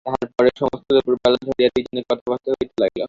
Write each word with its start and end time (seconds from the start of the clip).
তাহার 0.05 0.27
পরে 0.35 0.49
সমস্ত 0.59 0.87
দুপুরবেলা 0.95 1.37
ধরিয়া 1.45 1.69
দুইজনে 1.73 2.01
কথাবার্তা 2.09 2.49
হইতে 2.51 2.75
লাগিল। 2.75 2.99